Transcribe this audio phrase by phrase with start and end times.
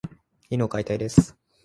[0.49, 1.37] 犬を飼いたいです。